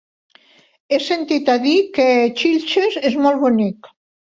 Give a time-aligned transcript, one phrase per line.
[0.95, 2.09] He sentit a dir que
[2.43, 3.97] Xilxes és molt bonic.